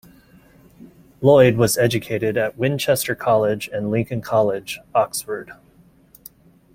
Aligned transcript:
Lloyd 1.21 1.57
was 1.57 1.77
educated 1.77 2.35
at 2.35 2.57
Winchester 2.57 3.13
College 3.13 3.67
and 3.71 3.91
Lincoln 3.91 4.19
College, 4.21 4.79
Oxford. 4.95 5.51